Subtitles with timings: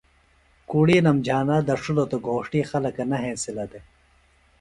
[0.69, 3.85] کُڑِینم جھانا دڇِھلوۡ تہ گھوݜٹی خلک نہ ہینسِلہ دےۡ